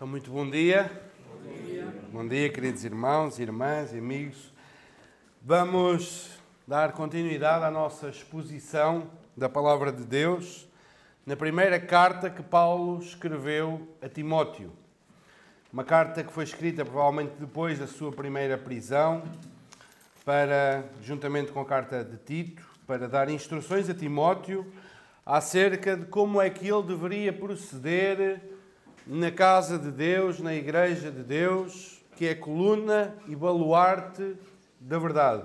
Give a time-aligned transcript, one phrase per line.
[0.00, 0.90] Então, muito bom dia.
[1.28, 1.94] Bom dia.
[2.10, 4.50] Bom dia, queridos irmãos, irmãs e amigos.
[5.42, 10.66] Vamos dar continuidade à nossa exposição da Palavra de Deus
[11.26, 14.72] na primeira carta que Paulo escreveu a Timóteo.
[15.70, 19.22] Uma carta que foi escrita provavelmente depois da sua primeira prisão,
[20.24, 24.66] para, juntamente com a carta de Tito, para dar instruções a Timóteo
[25.26, 28.49] acerca de como é que ele deveria proceder
[29.12, 34.36] na casa de Deus, na igreja de Deus, que é coluna e baluarte
[34.78, 35.42] da verdade.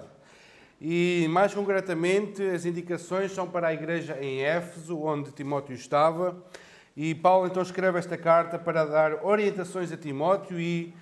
[0.80, 6.38] E mais concretamente, as indicações são para a igreja em Éfeso, onde Timóteo estava.
[6.95, 10.93] E Paulo então escreve esta carta para dar orientações a Timóteo e,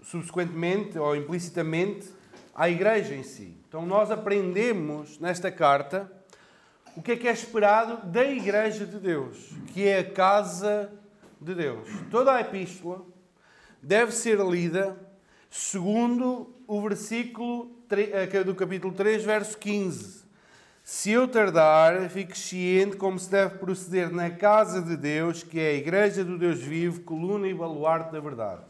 [0.00, 2.08] subsequentemente ou implicitamente,
[2.54, 3.58] à igreja em si.
[3.68, 6.10] Então nós aprendemos nesta carta
[6.96, 11.05] o que é que é esperado da igreja de Deus, que é a casa de
[11.40, 11.88] de Deus.
[12.10, 13.02] Toda a epístola
[13.82, 14.96] deve ser lida
[15.50, 20.26] segundo o versículo eh, do capítulo 3, verso 15.
[20.82, 25.70] Se eu tardar, fique ciente como se deve proceder na casa de Deus, que é
[25.70, 28.62] a igreja do Deus vivo, coluna e baluarte da verdade.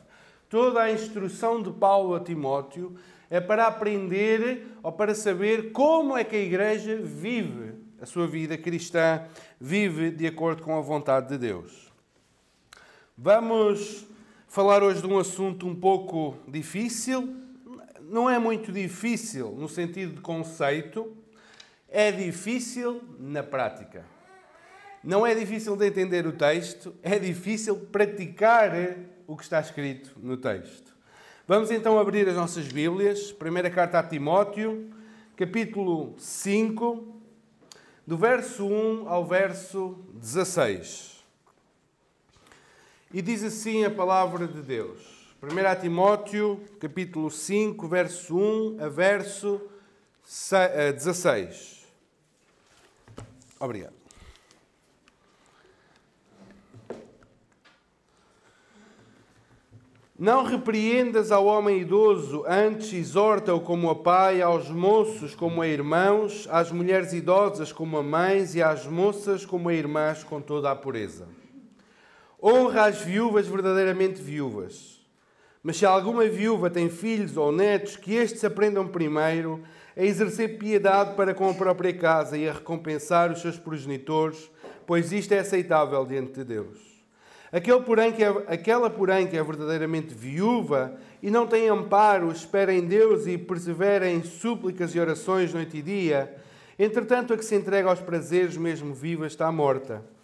[0.48, 2.96] Toda a instrução de Paulo a Timóteo
[3.28, 8.56] é para aprender ou para saber como é que a igreja vive a sua vida
[8.56, 9.24] cristã,
[9.60, 11.85] vive de acordo com a vontade de Deus.
[13.18, 14.06] Vamos
[14.46, 17.34] falar hoje de um assunto um pouco difícil.
[18.02, 21.16] Não é muito difícil no sentido de conceito,
[21.88, 24.04] é difícil na prática.
[25.02, 28.72] Não é difícil de entender o texto, é difícil praticar
[29.26, 30.94] o que está escrito no texto.
[31.48, 33.32] Vamos então abrir as nossas Bíblias.
[33.32, 34.90] Primeira carta a Timóteo,
[35.34, 37.18] capítulo 5,
[38.06, 41.15] do verso 1 ao verso 16.
[43.12, 45.16] E diz assim a palavra de Deus.
[45.42, 49.60] 1 Timóteo, capítulo 5, verso 1 a verso
[50.24, 51.86] 16.
[53.16, 53.24] Eh,
[53.60, 53.94] Obrigado.
[60.18, 66.48] Não repreendas ao homem idoso, antes exorta-o como a pai, aos moços como a irmãos,
[66.50, 70.74] às mulheres idosas como a mães e às moças como a irmãs com toda a
[70.74, 71.28] pureza.
[72.48, 75.04] Honra as viúvas verdadeiramente viúvas.
[75.64, 79.64] Mas se alguma viúva tem filhos ou netos, que estes aprendam primeiro
[79.96, 84.48] a exercer piedade para com a própria casa e a recompensar os seus progenitores,
[84.86, 86.78] pois isto é aceitável diante de Deus.
[87.50, 92.72] Aquele, porém, que é, aquela, porém, que é verdadeiramente viúva e não tem amparo, espera
[92.72, 96.32] em Deus e persevera em súplicas e orações noite e dia,
[96.78, 100.14] entretanto, a que se entrega aos prazeres, mesmo viva, está morta.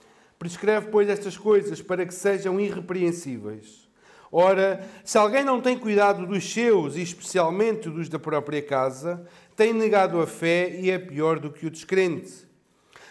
[0.42, 3.88] Prescreve, pois, estas coisas para que sejam irrepreensíveis.
[4.32, 9.72] Ora, se alguém não tem cuidado dos seus, e especialmente dos da própria casa, tem
[9.72, 12.32] negado a fé e é pior do que o descrente.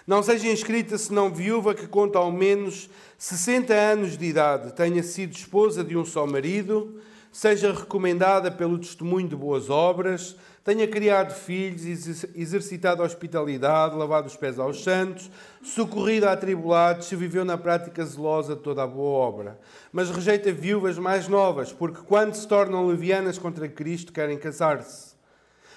[0.05, 5.31] Não seja inscrita senão viúva que conta ao menos 60 anos de idade, tenha sido
[5.31, 6.99] esposa de um só marido,
[7.31, 14.35] seja recomendada pelo testemunho de boas obras, tenha criado filhos, exercitado a hospitalidade, lavado os
[14.35, 15.31] pés aos santos,
[15.63, 19.59] socorrido a atribulados, se viveu na prática zelosa toda a boa obra.
[19.91, 25.15] Mas rejeita viúvas mais novas, porque quando se tornam levianas contra Cristo, querem casar-se,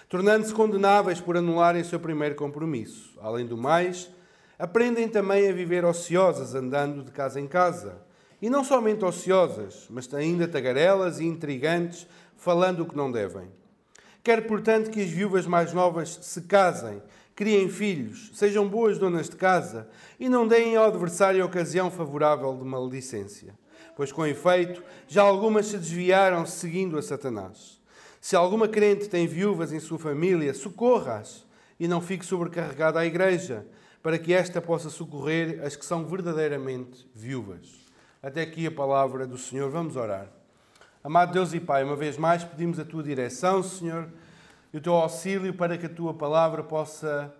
[0.09, 3.16] tornando-se condenáveis por anularem o seu primeiro compromisso.
[3.22, 4.10] Além do mais,
[4.59, 8.03] aprendem também a viver ociosas, andando de casa em casa.
[8.44, 12.06] E não somente ociosas, mas ainda tagarelas e intrigantes,
[12.37, 13.49] falando o que não devem.
[14.22, 17.03] Quer, portanto, que as viúvas mais novas se casem,
[17.34, 19.88] criem filhos, sejam boas donas de casa
[20.21, 23.59] e não deem ao adversário a ocasião favorável de maledicência.
[23.97, 27.81] Pois, com efeito, já algumas se desviaram seguindo a Satanás.
[28.21, 31.47] Se alguma crente tem viúvas em sua família, socorra-as
[31.81, 33.66] e não fique sobrecarregada a igreja,
[34.03, 37.83] para que esta possa socorrer as que são verdadeiramente viúvas.
[38.24, 39.70] Até aqui a palavra do Senhor.
[39.70, 40.26] Vamos orar.
[41.04, 44.08] Amado Deus e Pai, uma vez mais pedimos a tua direção, Senhor,
[44.72, 47.31] e o teu auxílio para que a tua palavra possa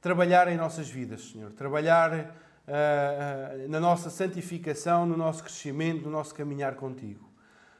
[0.00, 1.50] trabalhar em nossas vidas, Senhor.
[1.50, 7.28] Trabalhar uh, na nossa santificação, no nosso crescimento, no nosso caminhar contigo.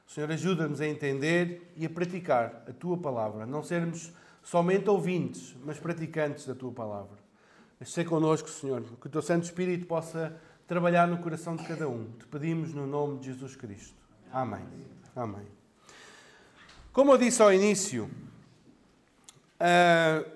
[0.06, 4.12] Senhor, ajuda-nos a entender e a praticar a tua palavra, não sermos
[4.42, 7.16] somente ouvintes, mas praticantes da tua palavra.
[7.80, 10.36] Esteja connosco, Senhor, que o teu Santo Espírito possa
[10.66, 12.04] trabalhar no coração de cada um.
[12.18, 13.96] Te pedimos no nome de Jesus Cristo.
[14.32, 14.66] Amém.
[15.14, 15.46] Amém.
[16.92, 18.10] Como eu disse ao início,
[19.60, 20.30] uh,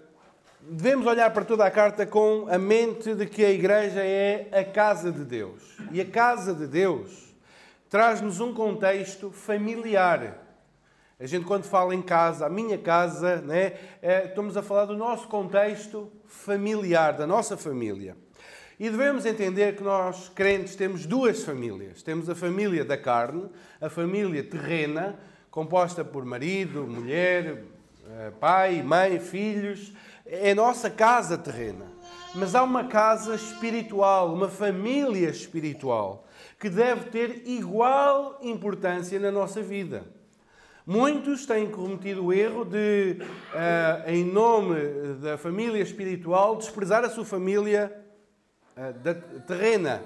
[0.62, 4.64] devemos olhar para toda a carta com a mente de que a igreja é a
[4.64, 5.76] casa de Deus.
[5.92, 7.34] E a casa de Deus
[7.88, 10.42] traz-nos um contexto familiar.
[11.18, 13.72] A gente, quando fala em casa, a minha casa, né,
[14.02, 18.16] é, estamos a falar do nosso contexto familiar, da nossa família.
[18.78, 22.02] E devemos entender que nós, crentes, temos duas famílias.
[22.02, 23.46] Temos a família da carne,
[23.80, 25.18] a família terrena,
[25.50, 27.64] composta por marido, mulher,
[28.06, 29.94] eh, pai, mãe, filhos.
[30.26, 31.86] É a nossa casa terrena.
[32.34, 36.26] Mas há uma casa espiritual, uma família espiritual,
[36.60, 40.04] que deve ter igual importância na nossa vida.
[40.86, 44.76] Muitos têm cometido o erro de, uh, em nome
[45.20, 48.05] da família espiritual, desprezar a sua família
[49.46, 50.02] terrena.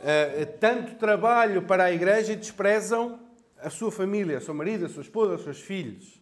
[0.00, 3.18] Uh, tanto trabalho para a igreja e desprezam
[3.58, 6.20] a sua família, o seu marido, a sua esposa, os seus filhos.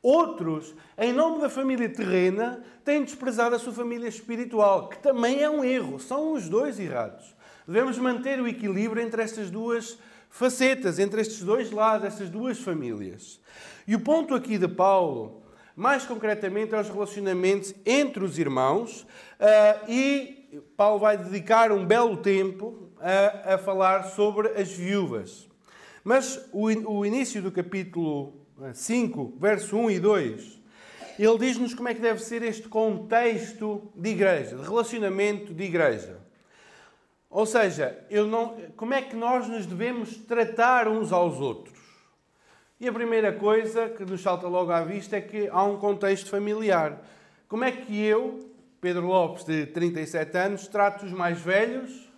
[0.00, 5.50] Outros, em nome da família terrena, têm desprezado a sua família espiritual, que também é
[5.50, 5.98] um erro.
[5.98, 7.34] São os dois errados.
[7.66, 9.98] Devemos manter o equilíbrio entre estas duas
[10.34, 13.40] facetas entre estes dois lados, estas duas famílias.
[13.86, 15.44] E o ponto aqui de Paulo,
[15.76, 20.33] mais concretamente, é os relacionamentos entre os irmãos, uh, e
[20.76, 25.48] Paulo vai dedicar um belo tempo a, a falar sobre as viúvas.
[26.02, 28.34] Mas o, o início do capítulo
[28.72, 30.60] 5, verso 1 e 2,
[31.18, 36.18] ele diz-nos como é que deve ser este contexto de igreja, de relacionamento de igreja.
[37.30, 41.74] Ou seja, eu não, como é que nós nos devemos tratar uns aos outros?
[42.80, 46.28] E a primeira coisa que nos salta logo à vista é que há um contexto
[46.28, 47.02] familiar.
[47.48, 48.53] Como é que eu,
[48.84, 52.12] Pedro Lopes, de 37 anos, trato os mais velhos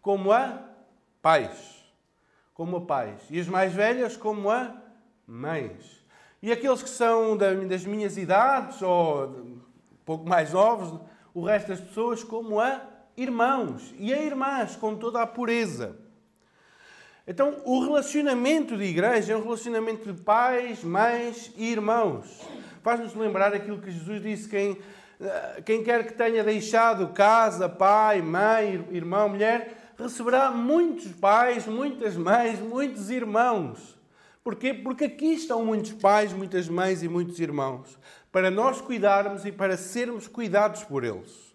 [0.00, 0.62] como a
[1.20, 1.84] pais?
[2.54, 3.22] Como a pais.
[3.28, 4.72] E as mais velhas como a
[5.26, 6.06] mães.
[6.40, 9.60] E aqueles que são das minhas idades ou um
[10.04, 11.00] pouco mais novos,
[11.34, 12.82] o resto das pessoas como a
[13.16, 15.96] irmãos e a irmãs com toda a pureza.
[17.26, 22.46] Então, o relacionamento de igreja é um relacionamento de pais, mães e irmãos.
[22.80, 24.78] Faz-nos lembrar aquilo que Jesus disse: quem,
[25.64, 32.58] quem quer que tenha deixado casa, pai, mãe, irmão, mulher, receberá muitos pais, muitas mães,
[32.60, 33.96] muitos irmãos.
[34.44, 34.72] Porquê?
[34.72, 37.98] Porque aqui estão muitos pais, muitas mães e muitos irmãos,
[38.30, 41.46] para nós cuidarmos e para sermos cuidados por eles.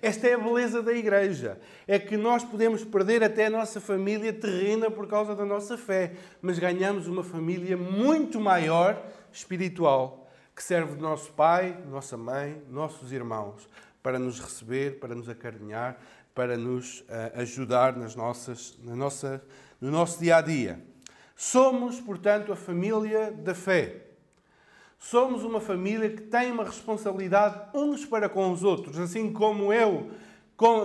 [0.00, 1.60] Esta é a beleza da igreja.
[1.86, 6.12] É que nós podemos perder até a nossa família terrena por causa da nossa fé,
[6.40, 9.02] mas ganhamos uma família muito maior
[9.32, 13.68] espiritual, que serve de nosso pai, nossa mãe, nossos irmãos,
[14.02, 15.98] para nos receber, para nos acarinhar,
[16.34, 19.42] para nos uh, ajudar nas nossas, na nossa,
[19.80, 20.80] no nosso dia a dia.
[21.36, 24.06] Somos, portanto, a família da fé.
[24.98, 30.10] Somos uma família que tem uma responsabilidade uns para com os outros, assim como eu,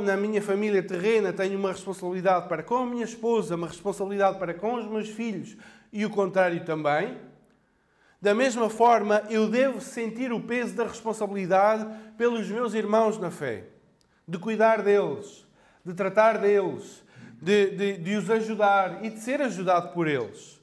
[0.02, 4.54] na minha família terrena, tenho uma responsabilidade para com a minha esposa, uma responsabilidade para
[4.54, 5.58] com os meus filhos
[5.92, 7.18] e o contrário também.
[8.26, 11.86] Da mesma forma, eu devo sentir o peso da responsabilidade
[12.18, 13.66] pelos meus irmãos na fé,
[14.28, 15.46] de cuidar deles,
[15.86, 17.04] de tratar deles,
[17.40, 20.60] de, de, de os ajudar e de ser ajudado por eles.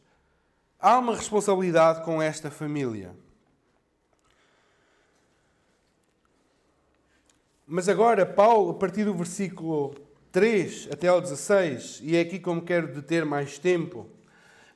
[0.76, 3.14] Há uma responsabilidade com esta família.
[7.64, 9.94] Mas agora, Paulo, a partir do versículo
[10.32, 14.10] 3 até ao 16, e é aqui como quero deter mais tempo,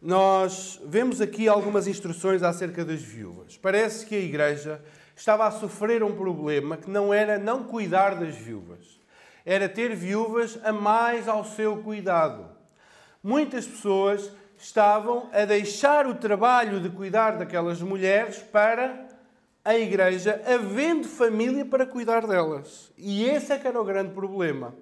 [0.06, 3.56] nós vemos aqui algumas instruções acerca das viúvas.
[3.56, 4.80] Parece que a igreja
[5.16, 9.00] estava a sofrer um problema que não era não cuidar das viúvas,
[9.44, 12.48] era ter viúvas a mais ao seu cuidado.
[13.20, 19.08] Muitas pessoas estavam a deixar o trabalho de cuidar daquelas mulheres para
[19.64, 22.92] a igreja havendo família para cuidar delas.
[22.96, 24.72] E esse é que era o grande problema.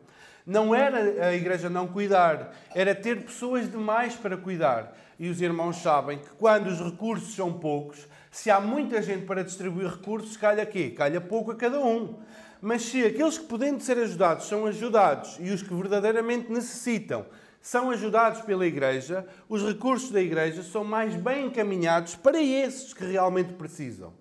[0.45, 4.95] Não era a igreja não cuidar, era ter pessoas demais para cuidar.
[5.19, 9.45] E os irmãos sabem que quando os recursos são poucos, se há muita gente para
[9.45, 10.91] distribuir recursos, calha quê?
[10.91, 12.19] Calha pouco a cada um.
[12.61, 17.27] Mas se aqueles que podem ser ajudados são ajudados e os que verdadeiramente necessitam
[17.61, 23.05] são ajudados pela Igreja, os recursos da Igreja são mais bem encaminhados para esses que
[23.05, 24.13] realmente precisam.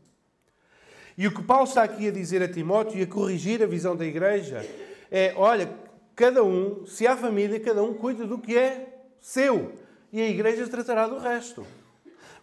[1.18, 3.96] E o que Paulo está aqui a dizer a Timóteo e a corrigir a visão
[3.96, 4.68] da igreja
[5.12, 5.70] é: olha,
[6.16, 9.74] cada um, se há família, cada um cuida do que é seu
[10.14, 11.66] e a igreja tratará do resto.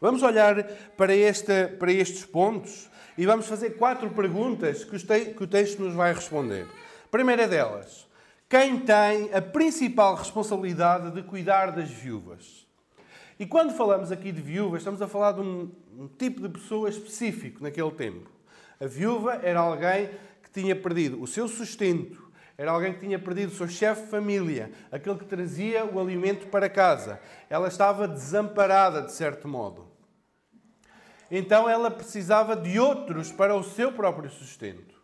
[0.01, 0.65] Vamos olhar
[0.97, 5.95] para, esta, para estes pontos e vamos fazer quatro perguntas que, que o texto nos
[5.95, 6.67] vai responder.
[7.13, 8.09] Primeira delas,
[8.49, 12.67] quem tem a principal responsabilidade de cuidar das viúvas?
[13.39, 16.89] E quando falamos aqui de viúvas, estamos a falar de um, um tipo de pessoa
[16.89, 18.29] específico naquele tempo.
[18.81, 20.11] A viúva era alguém
[20.43, 22.30] que tinha perdido o seu sustento,
[22.61, 26.47] Era alguém que tinha perdido o seu chefe de família, aquele que trazia o alimento
[26.49, 27.19] para casa.
[27.49, 29.89] Ela estava desamparada, de certo modo.
[31.31, 34.95] Então ela precisava de outros para o seu próprio sustento.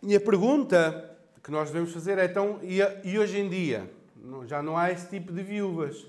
[0.00, 3.90] E a pergunta que nós devemos fazer é: então, e hoje em dia?
[4.46, 6.06] Já não há esse tipo de viúvas.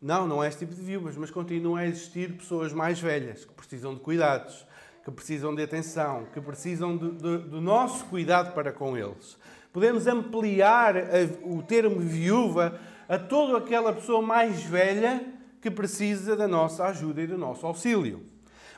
[0.00, 3.52] Não, não há esse tipo de viúvas, mas continuam a existir pessoas mais velhas que
[3.52, 4.64] precisam de cuidados,
[5.04, 9.36] que precisam de atenção, que precisam de, de, do nosso cuidado para com eles.
[9.76, 11.02] Podemos ampliar a,
[11.42, 15.22] o termo viúva a toda aquela pessoa mais velha
[15.60, 18.24] que precisa da nossa ajuda e do nosso auxílio.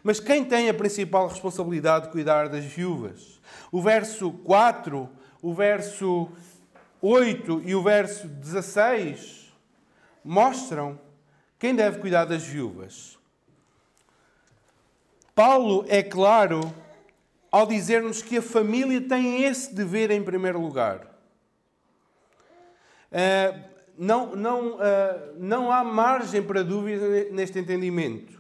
[0.03, 3.41] Mas quem tem a principal responsabilidade de cuidar das viúvas?
[3.71, 5.09] O verso 4,
[5.41, 6.29] o verso
[7.01, 9.55] 8 e o verso 16
[10.25, 10.99] mostram
[11.61, 13.17] quem deve cuidar das viúvas.
[15.33, 16.75] Paulo é claro
[17.51, 21.07] ao dizer-nos que a família tem esse dever em primeiro lugar.
[23.11, 23.61] Uh,
[23.97, 24.81] não, não, uh,
[25.39, 28.39] não há margem para dúvida neste entendimento.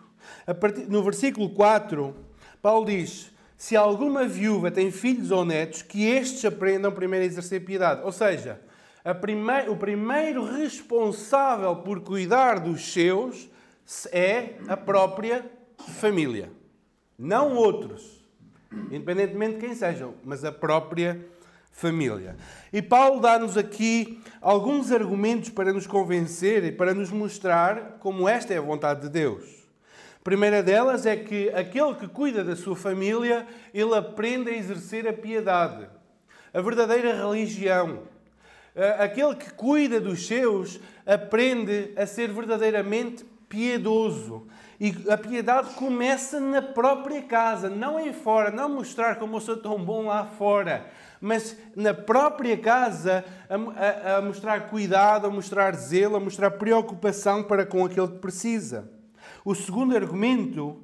[0.61, 2.15] Partir, no versículo 4,
[2.62, 7.65] Paulo diz: Se alguma viúva tem filhos ou netos, que estes aprendam primeiro a exercer
[7.65, 8.03] piedade.
[8.05, 8.61] Ou seja,
[9.21, 9.69] prime...
[9.69, 13.49] o primeiro responsável por cuidar dos seus
[14.12, 16.50] é a própria família,
[17.19, 18.18] não outros,
[18.91, 21.25] independentemente de quem sejam, mas a própria
[21.73, 22.37] família.
[22.73, 28.53] E Paulo dá-nos aqui alguns argumentos para nos convencer e para nos mostrar como esta
[28.53, 29.45] é a vontade de Deus.
[30.21, 35.07] A primeira delas é que aquele que cuida da sua família, ele aprende a exercer
[35.09, 35.89] a piedade,
[36.53, 38.03] a verdadeira religião.
[38.99, 44.47] Aquele que cuida dos seus aprende a ser verdadeiramente piedoso.
[44.81, 49.57] E a piedade começa na própria casa, não em fora, não mostrar como eu sou
[49.57, 50.89] tão bom lá fora,
[51.21, 57.43] mas na própria casa a, a, a mostrar cuidado, a mostrar zelo, a mostrar preocupação
[57.43, 58.89] para com aquele que precisa.
[59.45, 60.81] O segundo argumento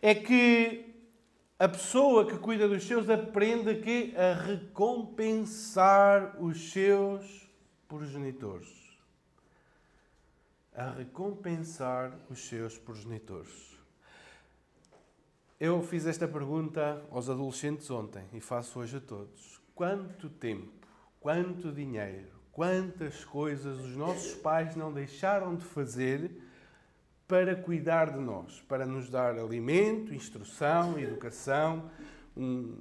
[0.00, 0.94] é que
[1.58, 7.46] a pessoa que cuida dos seus aprende que a recompensar os seus
[7.86, 8.73] progenitores.
[10.74, 13.78] A recompensar os seus progenitores.
[15.60, 19.60] Eu fiz esta pergunta aos adolescentes ontem e faço hoje a todos.
[19.72, 20.72] Quanto tempo,
[21.20, 26.42] quanto dinheiro, quantas coisas os nossos pais não deixaram de fazer
[27.28, 31.88] para cuidar de nós, para nos dar alimento, instrução, educação,
[32.36, 32.76] um,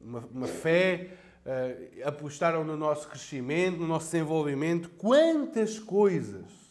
[0.00, 1.16] uma, uma, fé,
[1.46, 4.90] uh, apostaram no nosso crescimento, no nosso desenvolvimento.
[4.90, 6.69] Quantas coisas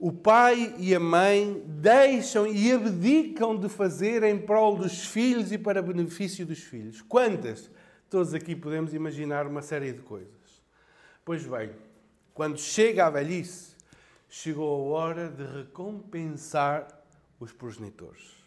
[0.00, 5.58] o pai e a mãe deixam e abdicam de fazer em prol dos filhos e
[5.58, 7.02] para benefício dos filhos.
[7.02, 7.70] Quantas?
[8.08, 10.30] Todos aqui podemos imaginar uma série de coisas.
[11.22, 11.72] Pois bem,
[12.32, 13.76] quando chega a velhice,
[14.26, 16.88] chegou a hora de recompensar
[17.38, 18.42] os progenitores.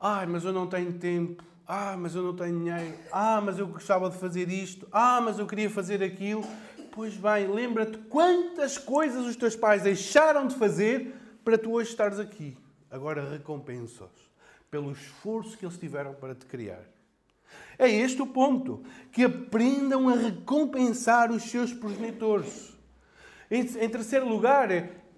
[0.00, 1.44] Ai, mas eu não tenho tempo.
[1.66, 2.94] Ah, mas eu não tenho dinheiro.
[3.12, 4.88] Ah, mas eu gostava de fazer isto.
[4.90, 6.42] Ah, mas eu queria fazer aquilo.
[6.98, 11.14] Pois bem, lembra-te quantas coisas os teus pais deixaram de fazer
[11.44, 12.58] para tu hoje estares aqui.
[12.90, 14.10] Agora recompensa-os
[14.68, 16.82] pelo esforço que eles tiveram para te criar.
[17.78, 18.82] É este o ponto.
[19.12, 22.76] Que aprendam a recompensar os seus progenitores.
[23.48, 24.68] Em, em terceiro lugar,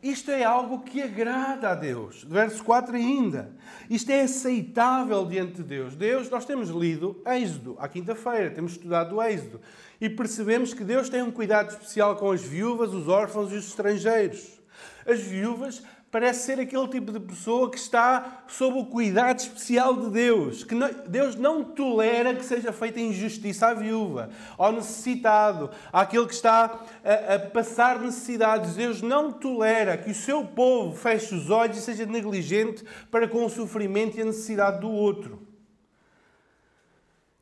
[0.03, 2.25] isto é algo que agrada a Deus.
[2.25, 3.57] Verso 4 ainda.
[3.89, 5.97] Isto é aceitável diante de Deus.
[5.97, 9.63] Deus, nós temos lido Êxodo à quinta-feira, temos estudado o Êxodo
[10.01, 13.69] e percebemos que Deus tem um cuidado especial com as viúvas, os órfãos e os
[13.69, 14.61] estrangeiros.
[15.07, 20.11] As viúvas parece ser aquele tipo de pessoa que está sob o cuidado especial de
[20.11, 20.65] Deus.
[20.65, 26.35] Que não, Deus não tolera que seja feita injustiça à viúva, ao necessitado, àquele que
[26.35, 28.75] está a, a, passar necessidades.
[28.75, 33.45] Deus não tolera que o seu povo feche os olhos e seja negligente para com
[33.45, 35.47] o sofrimento e a necessidade do outro.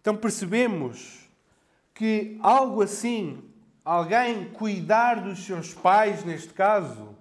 [0.01, 1.28] Então percebemos
[1.99, 3.43] que algo assim,
[3.85, 7.19] alguém cuidar dos seus pais, neste caso,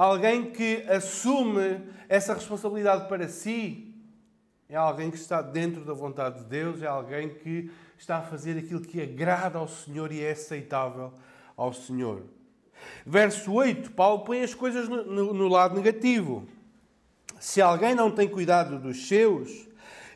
[0.00, 3.94] Alguém que assume essa responsabilidade para si
[4.66, 8.56] é alguém que está dentro da vontade de Deus, é alguém que está a fazer
[8.56, 11.12] aquilo que agrada ao Senhor e é aceitável
[11.54, 12.22] ao Senhor.
[13.04, 16.48] Verso 8, Paulo põe as coisas no, no, no lado negativo.
[17.38, 19.68] Se alguém não tem cuidado dos seus,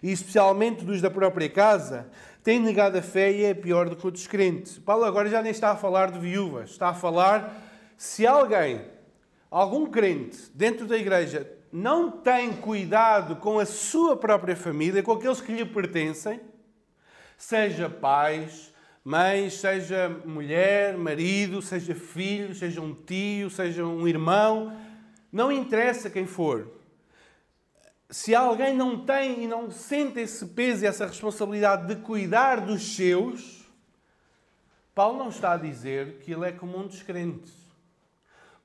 [0.02, 2.08] e especialmente dos da própria casa,
[2.44, 4.78] tem negado a fé e é pior do que o descrente.
[4.78, 7.60] Paulo agora já nem está a falar de viúvas, está a falar
[7.96, 8.82] se alguém
[9.50, 15.40] algum crente dentro da igreja não tem cuidado com a sua própria família, com aqueles
[15.40, 16.38] que lhe pertencem,
[17.36, 18.72] seja pais,
[19.06, 24.74] Mas seja mulher, marido, seja filho, seja um tio, seja um irmão,
[25.30, 26.83] não interessa quem for.
[28.10, 32.94] Se alguém não tem e não sente esse peso e essa responsabilidade de cuidar dos
[32.94, 33.64] seus,
[34.94, 37.52] Paulo não está a dizer que ele é como um descrente.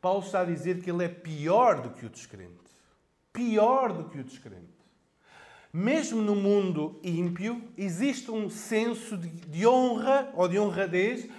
[0.01, 2.53] Paulo está a dizer que ele é pior do que o descrente.
[3.33, 4.79] Pior do que o descrente.
[5.71, 11.29] Mesmo no mundo ímpio, existe um senso de honra ou de honradez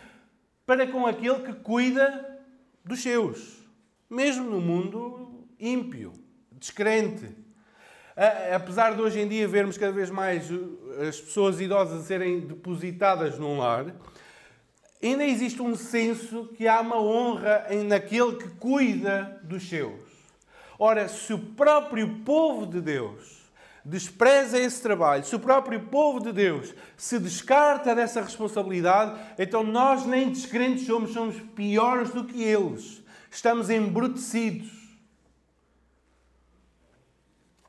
[0.65, 2.41] para com aquele que cuida
[2.85, 3.59] dos seus.
[4.09, 6.13] Mesmo no mundo ímpio,
[6.53, 7.35] descrente.
[8.55, 10.47] Apesar de hoje em dia vermos cada vez mais
[11.09, 13.87] as pessoas idosas serem depositadas num lar,
[15.03, 19.99] ainda existe um senso que há uma honra naquele que cuida dos seus.
[20.79, 23.41] Ora, se o próprio povo de Deus
[23.83, 30.05] despreza esse trabalho, se o próprio povo de Deus se descarta dessa responsabilidade, então nós
[30.05, 33.03] nem descrentes somos, somos piores do que eles.
[33.31, 34.80] Estamos embrutecidos.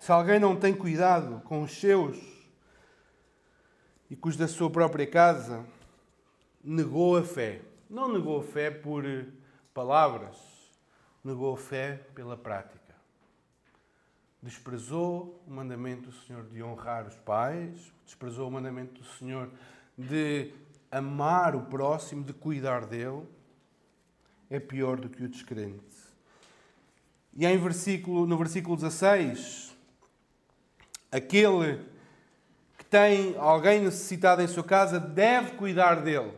[0.01, 2.17] Se alguém não tem cuidado com os seus
[4.09, 5.65] e com os da sua própria casa,
[6.61, 7.61] negou a fé.
[7.89, 9.05] Não negou a fé por
[9.73, 10.35] palavras,
[11.23, 12.81] negou a fé pela prática
[14.41, 19.49] desprezou o mandamento do Senhor de honrar os pais, desprezou o mandamento do Senhor
[19.97, 20.51] de
[20.89, 23.23] amar o próximo, de cuidar dele,
[24.49, 25.79] é pior do que o descrente.
[27.33, 29.70] E em versículo, no versículo 16,
[31.11, 31.79] aquele
[32.77, 36.31] que tem alguém necessitado em sua casa deve cuidar dele.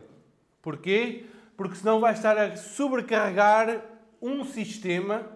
[0.60, 1.26] Porquê?
[1.56, 3.82] Porque senão vai estar a sobrecarregar
[4.20, 5.26] um sistema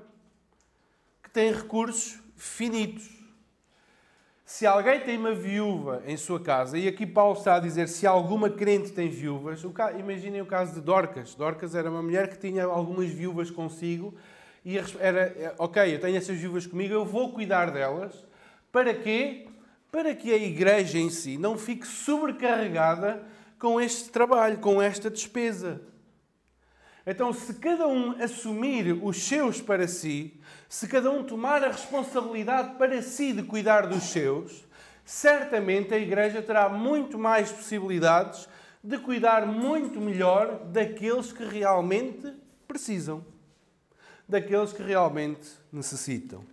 [1.22, 3.16] que tem recursos finitos.
[4.44, 8.06] Se alguém tem uma viúva em sua casa, e aqui Paulo está a dizer se
[8.06, 9.62] alguma crente tem viúvas,
[9.98, 11.34] imaginem o caso de Dorcas.
[11.34, 14.14] Dorcas era uma mulher que tinha algumas viúvas consigo
[14.64, 18.26] e era, ok, eu tenho essas viúvas comigo, eu vou cuidar delas.
[18.70, 19.46] Para quê?
[19.90, 23.26] Para que a igreja em si não fique sobrecarregada
[23.58, 25.80] com este trabalho, com esta despesa.
[27.06, 30.38] Então, se cada um assumir os seus para si,
[30.68, 34.66] se cada um tomar a responsabilidade para si de cuidar dos seus,
[35.04, 38.46] certamente a Igreja terá muito mais possibilidades
[38.84, 42.30] de cuidar muito melhor daqueles que realmente
[42.66, 43.24] precisam,
[44.28, 46.44] daqueles que realmente necessitam.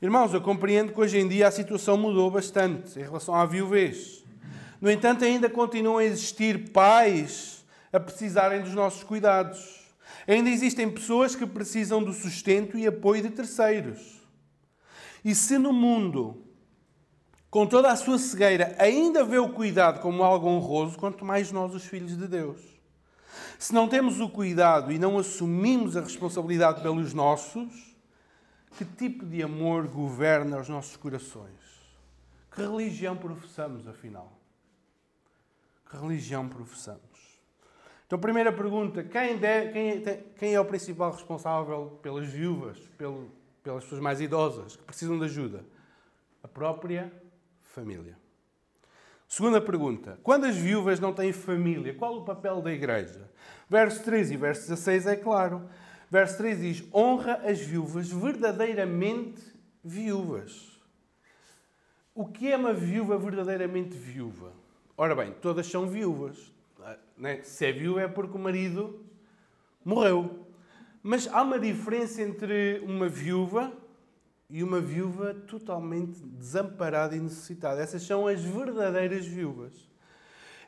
[0.00, 4.22] Irmãos, eu compreendo que hoje em dia a situação mudou bastante em relação à viuvez.
[4.78, 9.86] No entanto, ainda continuam a existir pais a precisarem dos nossos cuidados.
[10.28, 14.20] Ainda existem pessoas que precisam do sustento e apoio de terceiros.
[15.24, 16.44] E se no mundo,
[17.50, 21.74] com toda a sua cegueira, ainda vê o cuidado como algo honroso, quanto mais nós,
[21.74, 22.60] os filhos de Deus.
[23.58, 27.95] Se não temos o cuidado e não assumimos a responsabilidade pelos nossos,
[28.76, 31.76] que tipo de amor governa os nossos corações?
[32.54, 34.32] Que religião professamos, afinal?
[35.90, 37.00] Que religião professamos?
[38.06, 40.02] Então, primeira pergunta: quem, quem,
[40.38, 43.30] quem é o principal responsável pelas viúvas, pelo,
[43.62, 45.64] pelas pessoas mais idosas que precisam de ajuda?
[46.42, 47.12] A própria
[47.62, 48.16] família.
[49.26, 53.28] Segunda pergunta: quando as viúvas não têm família, qual o papel da igreja?
[53.68, 55.68] Verso 13 e verso 16 é claro.
[56.10, 59.42] Verso 13 diz: honra as viúvas verdadeiramente
[59.82, 60.80] viúvas.
[62.14, 64.52] O que é uma viúva verdadeiramente viúva?
[64.96, 66.50] Ora bem, todas são viúvas,
[67.16, 67.42] né?
[67.42, 69.04] Se é viúva é porque o marido
[69.84, 70.46] morreu.
[71.02, 73.72] Mas há uma diferença entre uma viúva
[74.48, 77.80] e uma viúva totalmente desamparada e necessitada.
[77.80, 79.72] Essas são as verdadeiras viúvas.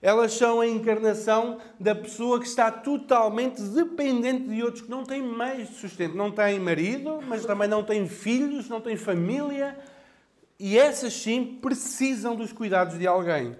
[0.01, 5.23] Elas são a encarnação da pessoa que está totalmente dependente de outros, que não tem
[5.57, 6.15] de sustento.
[6.15, 9.77] Não tem marido, mas também não tem filhos, não tem família.
[10.59, 13.57] E essas sim precisam dos cuidados de alguém.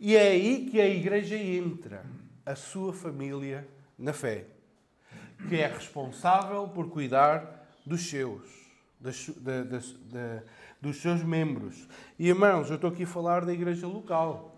[0.00, 2.04] E é aí que a igreja entra
[2.44, 4.46] a sua família na fé,
[5.48, 8.42] que é responsável por cuidar dos seus,
[8.98, 9.28] das,
[10.80, 11.88] dos seus membros.
[12.18, 14.51] E irmãos, eu estou aqui a falar da igreja local.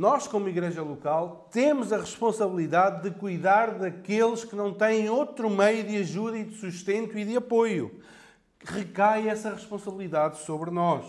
[0.00, 5.84] Nós, como igreja local, temos a responsabilidade de cuidar daqueles que não têm outro meio
[5.84, 8.00] de ajuda e de sustento e de apoio.
[8.64, 11.04] Recai essa responsabilidade sobre nós.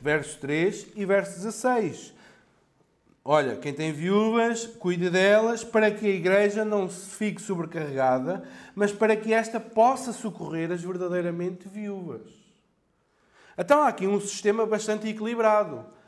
[0.00, 2.14] Verso 3 e verso 16.
[3.22, 8.42] Olha, quem tem viúvas, cuide delas para que a igreja não se fique sobrecarregada,
[8.74, 12.22] mas para que esta possa socorrer as verdadeiramente viúvas.
[13.58, 15.99] Então há aqui um sistema bastante equilibrado.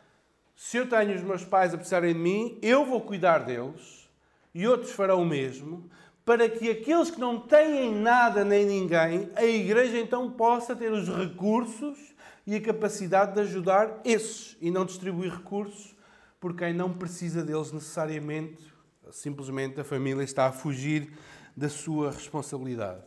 [0.55, 4.09] Se eu tenho os meus pais a precisarem de mim, eu vou cuidar deles,
[4.55, 5.91] e outros farão o mesmo,
[6.25, 11.09] para que aqueles que não têm nada nem ninguém, a igreja então possa ter os
[11.09, 11.99] recursos
[12.47, 15.97] e a capacidade de ajudar esses e não distribuir recursos
[16.39, 18.73] por quem não precisa deles necessariamente,
[19.11, 21.13] simplesmente a família está a fugir
[21.57, 23.05] da sua responsabilidade.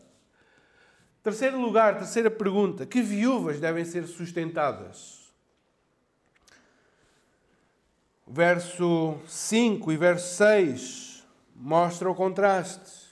[1.23, 5.24] Terceiro lugar, terceira pergunta: que viúvas devem ser sustentadas?
[8.27, 11.23] Verso 5 e verso 6
[11.55, 13.05] mostra o contraste.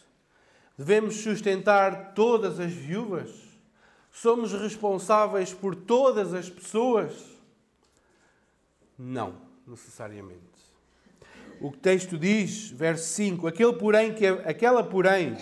[0.78, 3.30] Devemos sustentar todas as viúvas?
[4.12, 7.13] Somos responsáveis por todas as pessoas?
[8.97, 9.36] Não,
[9.67, 10.41] necessariamente.
[11.62, 15.38] O texto diz, verso 5, aquele porém que é, aquela porém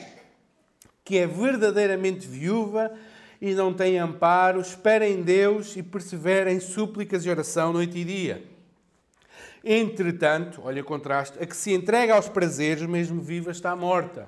[1.04, 2.92] que é verdadeiramente viúva
[3.42, 8.06] e não tem amparo, espera em Deus e persevera em súplicas e oração noite e
[8.06, 8.46] dia.
[9.64, 14.28] Entretanto, olha o contraste, a que se entrega aos prazeres, mesmo viva, está morta.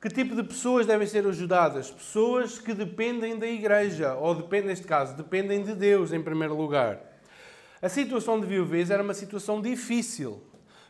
[0.00, 1.90] Que tipo de pessoas devem ser ajudadas?
[1.90, 6.98] Pessoas que dependem da igreja, ou dependem, neste caso, dependem de Deus em primeiro lugar.
[7.80, 10.42] A situação de viuvez era uma situação difícil.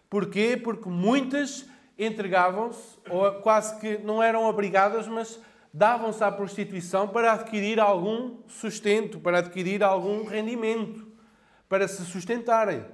[0.09, 0.57] Porquê?
[0.57, 1.67] Porque muitas
[1.99, 5.39] entregavam-se, ou quase que não eram obrigadas, mas
[5.75, 11.07] davam-se à prostituição para adquirir algum sustento, para adquirir algum rendimento,
[11.69, 12.85] para se sustentarem.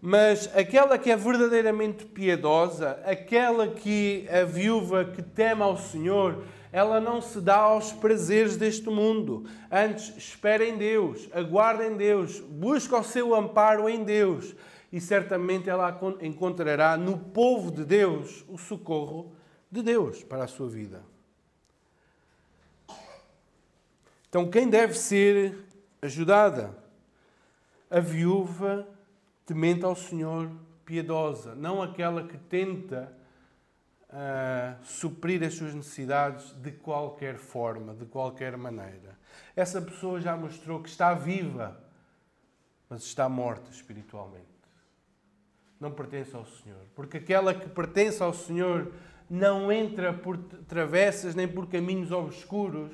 [0.00, 7.00] Mas aquela que é verdadeiramente piedosa, aquela que a viúva que teme ao Senhor, ela
[7.00, 9.44] não se dá aos prazeres deste mundo.
[9.70, 14.54] Antes, espera em Deus, aguarda em Deus, busca o seu amparo em Deus.
[14.90, 19.32] E certamente ela encontrará no povo de Deus o socorro
[19.70, 21.04] de Deus para a sua vida.
[24.28, 25.54] Então, quem deve ser
[26.00, 26.76] ajudada?
[27.90, 28.86] A viúva
[29.50, 30.48] temente ao Senhor,
[30.84, 33.12] piedosa, não aquela que tenta
[34.08, 39.18] uh, suprir as suas necessidades de qualquer forma, de qualquer maneira.
[39.56, 41.82] Essa pessoa já mostrou que está viva,
[42.88, 44.46] mas está morta espiritualmente.
[45.80, 46.86] Não pertence ao Senhor.
[46.94, 48.92] Porque aquela que pertence ao Senhor
[49.28, 52.92] não entra por travessas nem por caminhos obscuros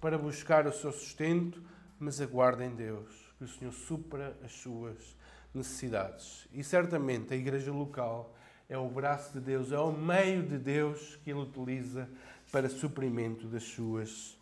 [0.00, 1.62] para buscar o seu sustento,
[2.00, 5.16] mas aguarda em Deus, que o Senhor supra as suas
[5.58, 6.48] necessidades.
[6.52, 8.34] E certamente a igreja local
[8.68, 12.08] é o braço de Deus, é o meio de Deus que ele utiliza
[12.50, 14.38] para suprimento das suas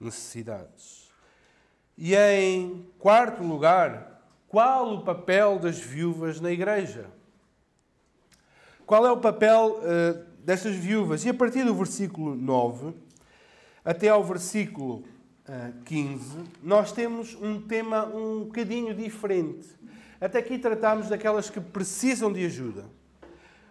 [0.00, 1.08] necessidades.
[1.96, 7.06] E em quarto lugar, qual o papel das viúvas na igreja?
[8.86, 11.24] Qual é o papel uh, dessas viúvas?
[11.24, 12.94] E a partir do versículo 9
[13.84, 15.04] até ao versículo
[15.48, 19.68] uh, 15, nós temos um tema um bocadinho diferente.
[20.20, 22.84] Até aqui tratamos daquelas que precisam de ajuda.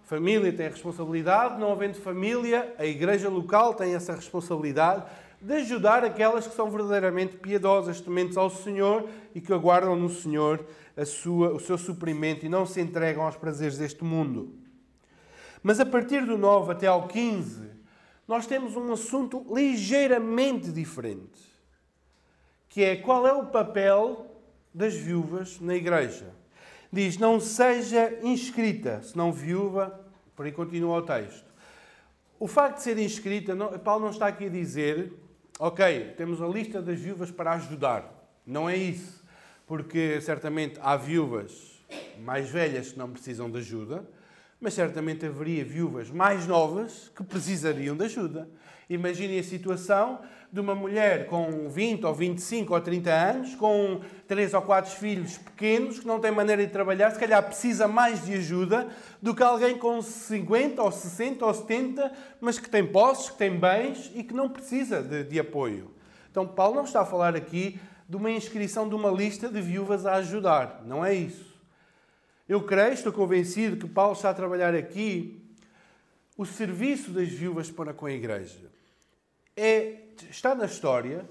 [0.04, 5.04] Família tem a responsabilidade, não havendo família, a igreja local tem essa responsabilidade
[5.42, 10.66] de ajudar aquelas que são verdadeiramente piedosas, tementes ao Senhor e que aguardam no Senhor
[11.06, 14.56] sua, o seu suprimento e não se entregam aos prazeres deste mundo.
[15.62, 17.70] Mas a partir do 9 até ao 15,
[18.28, 21.42] nós temos um assunto ligeiramente diferente,
[22.70, 24.26] que é qual é o papel
[24.74, 26.37] das viúvas na igreja.
[26.98, 30.04] Diz: Não seja inscrita, senão viúva.
[30.36, 31.46] Por aí continua o texto.
[32.40, 35.14] O facto de ser inscrita, não, Paulo não está aqui a dizer,
[35.60, 38.12] ok, temos a lista das viúvas para ajudar.
[38.44, 39.24] Não é isso.
[39.68, 41.84] Porque certamente há viúvas
[42.20, 44.04] mais velhas que não precisam de ajuda,
[44.60, 48.50] mas certamente haveria viúvas mais novas que precisariam de ajuda.
[48.90, 50.20] Imaginem a situação
[50.52, 55.38] de uma mulher com 20 ou 25 ou 30 anos, com 3 ou 4 filhos
[55.38, 58.88] pequenos, que não tem maneira de trabalhar, se calhar precisa mais de ajuda
[59.22, 63.60] do que alguém com 50 ou 60 ou 70, mas que tem posses, que tem
[63.60, 65.92] bens e que não precisa de, de apoio.
[66.32, 70.06] Então, Paulo não está a falar aqui de uma inscrição de uma lista de viúvas
[70.06, 70.82] a ajudar.
[70.86, 71.58] Não é isso.
[72.48, 75.44] Eu creio, estou convencido que Paulo está a trabalhar aqui
[76.38, 78.78] o serviço das viúvas para com a igreja
[79.58, 81.26] é, está na história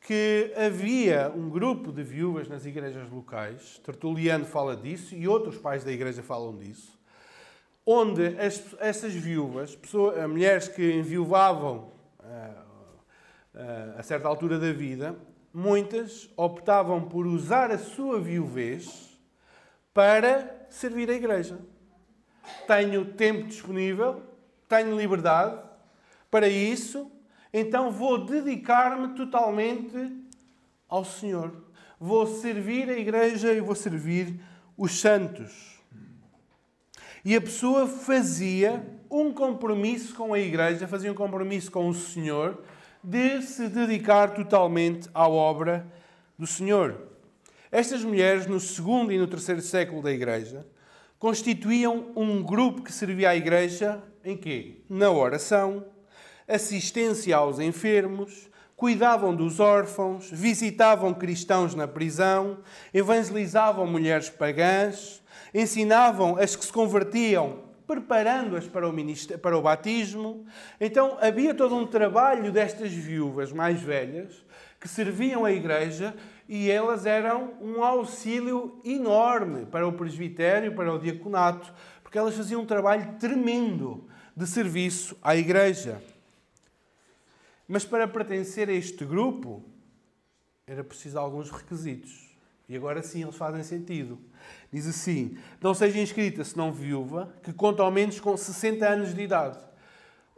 [0.00, 5.84] que havia um grupo de viúvas nas igrejas locais, Tertuliano fala disso e outros pais
[5.84, 6.98] da igreja falam disso,
[7.84, 12.24] onde as, essas viúvas, pessoas, mulheres que enviuvavam uh,
[13.54, 15.16] uh, a certa altura da vida,
[15.52, 19.18] muitas optavam por usar a sua viuvez
[19.92, 21.58] para servir a igreja.
[22.66, 24.22] Tenho tempo disponível,
[24.68, 25.60] tenho liberdade,
[26.30, 27.10] para isso
[27.52, 30.12] então vou dedicar-me totalmente
[30.88, 31.52] ao Senhor.
[32.00, 34.40] Vou servir a igreja e vou servir
[34.76, 35.78] os santos.
[37.24, 42.62] E a pessoa fazia um compromisso com a igreja, fazia um compromisso com o Senhor
[43.02, 45.86] de se dedicar totalmente à obra
[46.38, 47.08] do Senhor.
[47.70, 50.66] Estas mulheres, no segundo e no terceiro século da igreja,
[51.18, 54.76] constituíam um grupo que servia à igreja em quê?
[54.88, 55.84] Na oração,
[56.48, 62.58] assistência aos enfermos, cuidavam dos órfãos, visitavam cristãos na prisão,
[62.94, 68.94] evangelizavam mulheres pagãs, ensinavam as que se convertiam, preparando-as para, o
[69.42, 70.46] para o batismo.
[70.80, 74.44] Então havia todo um trabalho destas viúvas mais velhas
[74.80, 76.14] que serviam a igreja
[76.48, 82.62] e elas eram um auxílio enorme para o presbitério, para o diaconato, porque elas faziam
[82.62, 86.00] um trabalho tremendo de serviço à igreja.
[87.68, 89.62] Mas para pertencer a este grupo
[90.66, 92.34] era preciso alguns requisitos.
[92.66, 94.18] E agora sim eles fazem sentido.
[94.72, 99.22] Diz assim: não seja inscrita senão viúva, que conta ao menos com 60 anos de
[99.22, 99.58] idade.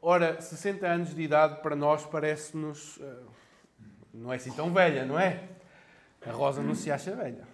[0.03, 2.99] Ora, 60 anos de idade para nós parece-nos.
[3.01, 3.23] Eh,
[4.15, 5.45] não é assim tão velha, não é?
[6.27, 7.49] A Rosa não se acha velha.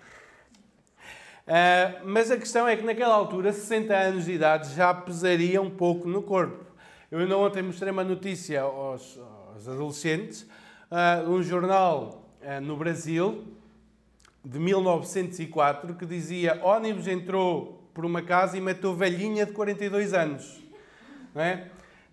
[1.47, 5.71] Uh, mas a questão é que naquela altura, 60 anos de idade já pesaria um
[5.71, 6.65] pouco no corpo.
[7.11, 9.17] Eu ainda ontem mostrei uma notícia aos,
[9.57, 10.43] aos adolescentes,
[10.91, 13.43] uh, um jornal uh, no Brasil,
[14.45, 20.63] de 1904, que dizia ônibus entrou por uma casa e matou velhinha de 42 anos.
[21.35, 21.69] Não é?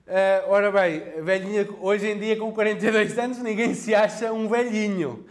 [0.07, 5.25] Uh, ora bem, velhinha, hoje em dia com 42 anos ninguém se acha um velhinho.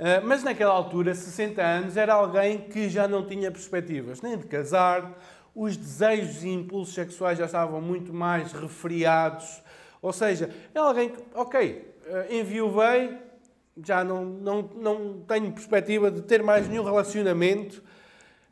[0.00, 4.46] Ah, mas naquela altura, 60 anos, era alguém que já não tinha perspectivas nem de
[4.46, 5.16] casar,
[5.54, 9.62] os desejos e impulsos sexuais já estavam muito mais refriados.
[10.02, 13.16] Ou seja, é alguém que, ok, uh, enviuvei,
[13.82, 17.82] já não, não, não tenho perspectiva de ter mais nenhum relacionamento.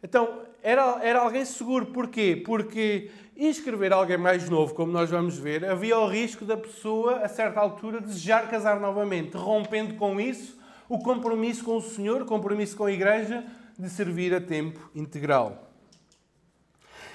[0.02, 1.86] Então, era, era alguém seguro.
[1.86, 2.40] Porquê?
[2.46, 7.28] Porque inscrever alguém mais novo, como nós vamos ver, havia o risco da pessoa, a
[7.28, 10.58] certa altura, desejar casar novamente, rompendo com isso
[10.88, 13.44] o compromisso com o Senhor, o compromisso com a Igreja
[13.78, 15.69] de servir a tempo integral.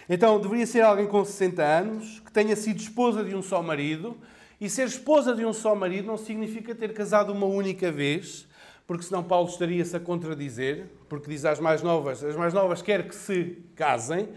[0.08, 4.18] Então, deveria ser alguém com 60 anos, que tenha sido esposa de um só marido,
[4.62, 8.48] e ser esposa de um só marido não significa ter casado uma única vez,
[8.88, 13.08] porque senão Paulo estaria-se a contradizer, porque diz às mais novas, as mais novas quer
[13.08, 14.30] que se casem,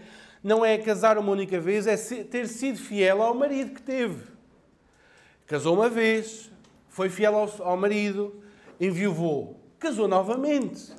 [0.43, 4.23] não é casar uma única vez, é ter sido fiel ao marido que teve.
[5.45, 6.51] Casou uma vez,
[6.87, 8.41] foi fiel ao, marido,
[8.79, 10.93] enviuvou, casou novamente,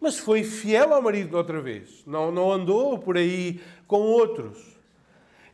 [0.00, 3.60] mas foi fiel ao marido outra vez, não, não andou por aí
[3.92, 4.56] com outros.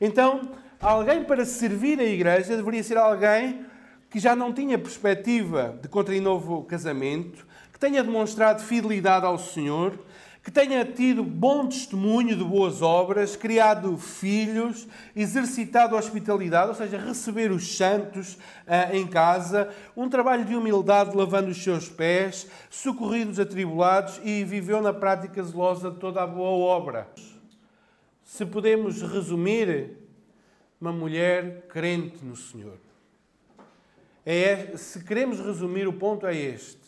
[0.01, 3.67] Então, alguém para servir a igreja deveria ser alguém
[4.09, 9.99] que já não tinha perspectiva de contrair novo casamento, que tenha demonstrado fidelidade ao Senhor,
[10.41, 16.97] que tenha tido bom testemunho de boas obras, criado filhos, exercitado a hospitalidade, ou seja,
[16.97, 23.33] receber os santos uh, em casa, um trabalho de humildade lavando os seus pés, socorrido
[23.33, 27.09] os atribulados e viveu na prática zelosa de toda a boa obra.
[28.29, 29.97] Se podemos resumir,
[30.79, 32.79] uma mulher crente no Senhor.
[34.25, 36.87] É, se queremos resumir, o ponto é este.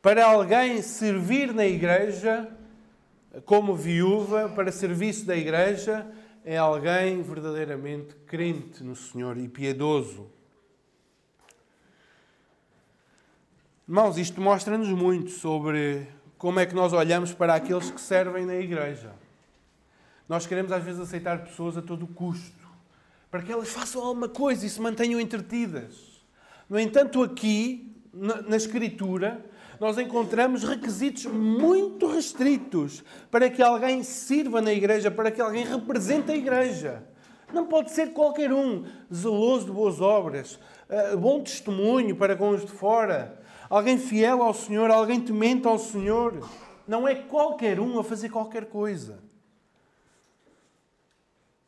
[0.00, 2.48] Para alguém servir na igreja,
[3.44, 6.06] como viúva, para serviço da igreja,
[6.44, 10.30] é alguém verdadeiramente crente no Senhor e piedoso.
[13.88, 16.06] Irmãos, isto mostra-nos muito sobre
[16.38, 19.21] como é que nós olhamos para aqueles que servem na igreja.
[20.32, 22.66] Nós queremos às vezes aceitar pessoas a todo custo,
[23.30, 26.24] para que elas façam alguma coisa e se mantenham entretidas.
[26.70, 29.44] No entanto, aqui, na, Escritura,
[29.78, 36.32] nós encontramos requisitos muito restritos para que alguém sirva na igreja, para que alguém represente
[36.32, 37.04] a igreja.
[37.52, 42.62] Não pode ser qualquer um zeloso de boas obras, eh, bom testemunho para com os
[42.62, 46.48] de fora, alguém fiel ao Senhor, alguém temente ao Senhor.
[46.88, 49.30] Não é qualquer um a fazer qualquer coisa.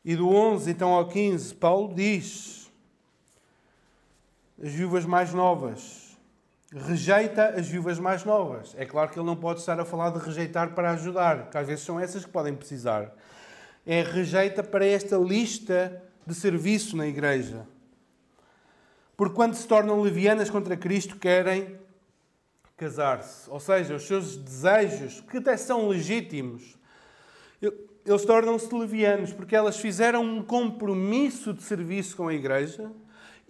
[0.04, 2.70] E do 11 então ao 15, Paulo diz:
[4.62, 6.04] as viúvas mais novas
[6.74, 8.74] rejeita as viúvas mais novas.
[8.76, 11.66] É claro que ele não pode estar a falar de rejeitar para ajudar, que às
[11.66, 13.14] vezes são essas que podem precisar.
[13.86, 17.66] É rejeita para esta lista de serviço na igreja.
[19.16, 21.78] Porque quando se tornam levianas contra Cristo, querem
[22.76, 23.48] casar-se.
[23.48, 26.76] Ou seja, os seus desejos, que até são legítimos,
[28.06, 32.90] eles tornam-se levianos, porque elas fizeram um compromisso de serviço com a igreja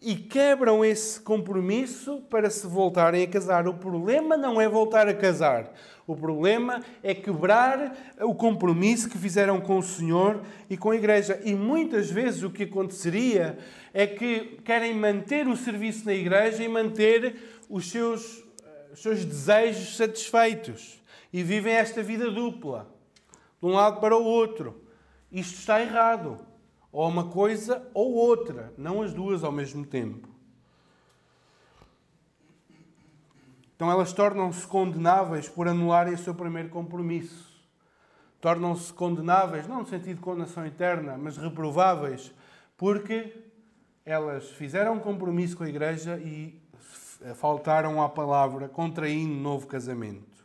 [0.00, 3.66] e quebram esse compromisso para se voltarem a casar.
[3.66, 5.72] O problema não é voltar a casar.
[6.06, 11.40] O problema é quebrar o compromisso que fizeram com o Senhor e com a igreja.
[11.42, 13.58] E muitas vezes o que aconteceria
[13.94, 17.36] é que querem manter o serviço na igreja e manter
[17.70, 21.02] os seus, eh, os seus desejos satisfeitos.
[21.32, 22.93] E vivem esta vida dupla,
[23.64, 24.82] de um lado para o outro.
[25.32, 26.38] Isto está errado.
[26.92, 30.28] Ou uma coisa ou outra, não as duas ao mesmo tempo.
[33.74, 37.52] Então elas tornam-se condenáveis por anularem o seu primeiro compromisso.
[38.38, 42.32] Tornam-se condenáveis, não no sentido de condenação eterna, mas reprováveis,
[42.76, 43.34] porque
[44.04, 46.60] elas fizeram um compromisso com a igreja e
[47.34, 50.44] faltaram à palavra, contraindo novo casamento.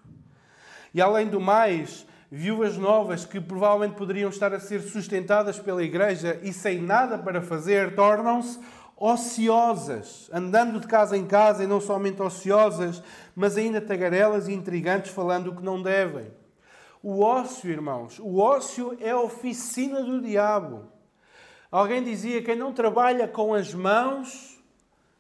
[0.93, 6.39] E além do mais, viúvas novas que provavelmente poderiam estar a ser sustentadas pela igreja
[6.43, 8.59] e sem nada para fazer, tornam-se
[8.95, 13.01] ociosas, andando de casa em casa e não somente ociosas,
[13.33, 16.31] mas ainda tagarelas e intrigantes falando o que não devem.
[17.01, 20.91] O ócio, irmãos, o ócio é a oficina do diabo.
[21.71, 24.61] Alguém dizia: quem não trabalha com as mãos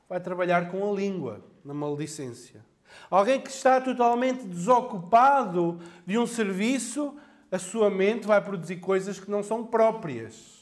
[0.09, 2.65] vai trabalhar com a língua, na maledicência.
[3.09, 7.15] Alguém que está totalmente desocupado de um serviço,
[7.51, 10.59] a sua mente vai produzir coisas que não são próprias.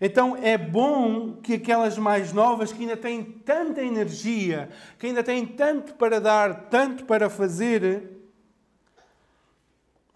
[0.00, 5.46] Então é bom que aquelas mais novas, que ainda têm tanta energia, que ainda têm
[5.46, 8.16] tanto para dar, tanto para fazer,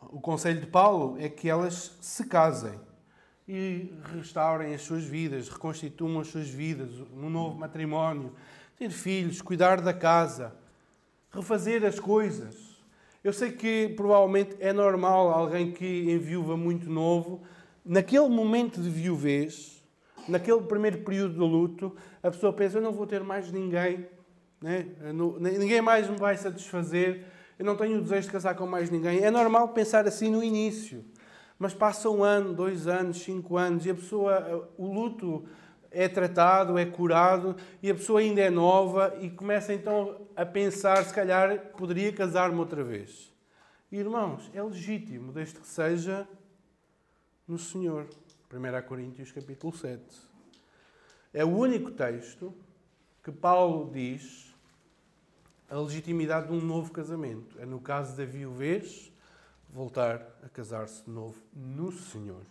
[0.01, 2.79] o conselho de Paulo é que elas se casem
[3.49, 8.35] e restaurem as suas vidas, reconstituam as suas vidas, um novo matrimónio,
[8.77, 10.55] ter filhos, cuidar da casa,
[11.33, 12.57] refazer as coisas.
[13.23, 17.43] Eu sei que provavelmente é normal alguém que enviuva muito novo,
[17.85, 19.83] naquele momento de viuvez,
[20.27, 24.07] naquele primeiro período do luto, a pessoa pensa: eu não vou ter mais ninguém,
[24.61, 24.87] né?
[25.41, 27.25] ninguém mais me vai satisfazer,
[27.59, 29.23] eu não tenho o desejo de casar com mais ninguém.
[29.23, 31.05] É normal pensar assim no início,
[31.59, 35.45] mas passa um ano, dois anos, cinco anos e a pessoa, o luto
[35.91, 41.05] é tratado, é curado e a pessoa ainda é nova e começa então a pensar,
[41.05, 43.33] se calhar poderia casar-me outra vez.
[43.91, 46.29] irmãos, é legítimo, desde que seja
[47.47, 48.07] no Senhor.
[48.53, 50.03] 1 Coríntios capítulo 7.
[51.33, 52.55] É o único texto
[53.23, 54.53] que Paulo diz
[55.69, 57.61] a legitimidade de um novo casamento.
[57.61, 59.13] É no caso da viuvez,
[59.69, 62.43] voltar a casar-se de novo no Senhor.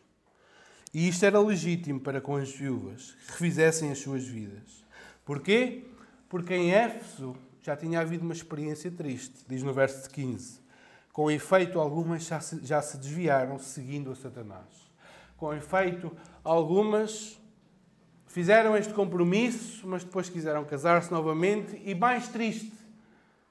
[0.93, 4.83] E isto era legítimo para com as viúvas, que refizessem as suas vidas.
[5.23, 5.85] Porquê?
[6.27, 10.59] Porque em Éfeso já tinha havido uma experiência triste, diz no verso 15.
[11.13, 14.89] Com efeito, algumas já se, já se desviaram seguindo a Satanás.
[15.37, 16.11] Com efeito,
[16.43, 17.39] algumas
[18.25, 22.71] fizeram este compromisso, mas depois quiseram casar-se novamente e, mais triste,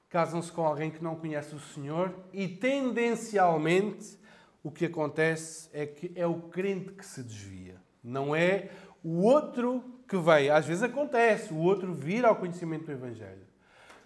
[0.09, 4.18] casam-se com alguém que não conhece o Senhor e, tendencialmente,
[4.63, 7.81] o que acontece é que é o crente que se desvia.
[8.03, 8.69] Não é
[9.03, 10.53] o outro que veio.
[10.53, 13.47] Às vezes acontece, o outro vir ao conhecimento do Evangelho.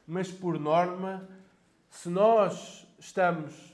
[0.06, 1.28] Mas, por norma,
[1.89, 3.74] se nós estamos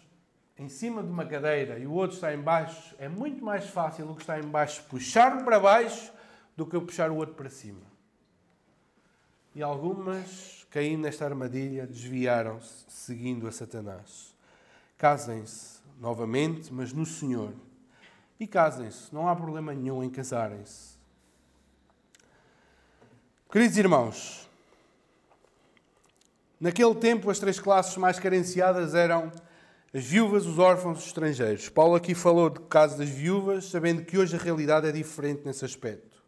[0.58, 4.10] em cima de uma cadeira e o outro está em baixo, é muito mais fácil
[4.10, 6.12] o que está em baixo puxar-me para baixo
[6.56, 7.90] do que eu puxar o outro para cima.
[9.56, 14.36] E algumas, caindo nesta armadilha, desviaram-se, seguindo a Satanás.
[14.98, 17.54] Casem-se novamente, mas no Senhor.
[18.40, 20.98] E casem-se, não há problema nenhum em casarem-se.
[23.52, 24.50] Queridos irmãos,
[26.60, 29.32] naquele tempo as três classes mais carenciadas eram
[29.94, 31.68] as viúvas, os órfãos, os estrangeiros.
[31.68, 35.66] Paulo aqui falou do caso das viúvas, sabendo que hoje a realidade é diferente nesse
[35.66, 36.20] aspecto.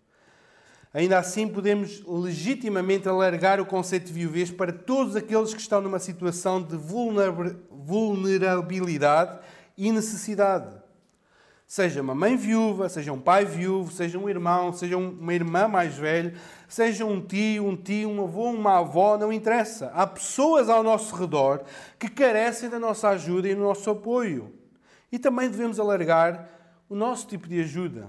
[0.94, 6.00] Ainda assim, podemos legitimamente alargar o conceito de viuvez para todos aqueles que estão numa
[6.00, 9.40] situação de vulnerabilidade
[9.82, 10.80] e necessidade.
[11.66, 15.98] Seja uma mãe viúva, seja um pai viúvo, seja um irmão, seja uma irmã mais
[15.98, 16.36] velha,
[16.68, 19.88] seja um tio, um tio, um avô, uma avó, não interessa.
[19.96, 21.64] Há pessoas ao nosso redor
[21.98, 24.54] que carecem da nossa ajuda e do nosso apoio.
[25.12, 26.48] E também devemos alargar
[26.88, 28.08] o nosso tipo de ajuda.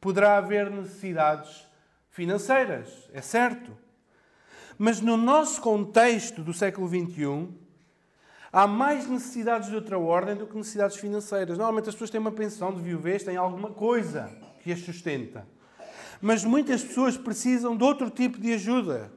[0.00, 1.66] Poderá haver necessidades
[2.10, 3.76] financeiras, é certo.
[4.78, 7.48] Mas no nosso contexto do século XXI,
[8.52, 11.58] Há mais necessidades de outra ordem do que necessidades financeiras.
[11.58, 14.30] Normalmente as pessoas têm uma pensão de viuvez, têm alguma coisa
[14.62, 15.46] que as sustenta.
[16.20, 19.12] Mas muitas pessoas precisam de outro tipo de ajuda.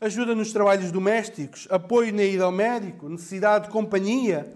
[0.00, 4.52] Ajuda nos trabalhos domésticos, apoio na ida ao médico, necessidade de companhia.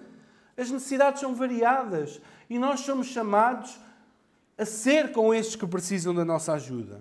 [0.57, 2.21] As necessidades são variadas
[2.51, 3.79] e nós somos chamados
[4.59, 7.01] a ser com estes que precisam da nossa ajuda.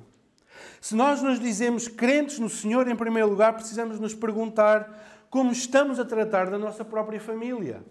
[0.79, 5.99] Se nós nos dizemos crentes no Senhor, em primeiro lugar, precisamos nos perguntar como estamos
[5.99, 7.83] a tratar da nossa própria família.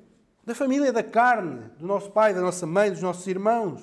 [0.46, 3.82] da família da carne, do nosso pai, da nossa mãe, dos nossos irmãos.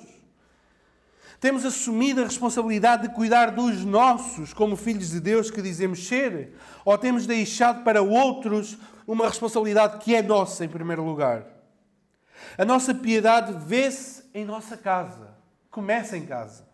[1.38, 6.56] Temos assumido a responsabilidade de cuidar dos nossos como filhos de Deus que dizemos ser?
[6.84, 11.46] Ou temos deixado para outros uma responsabilidade que é nossa em primeiro lugar?
[12.58, 15.36] A nossa piedade vê-se em nossa casa.
[15.70, 16.66] Começa em casa.